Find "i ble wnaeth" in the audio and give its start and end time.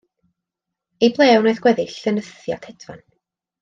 1.07-1.63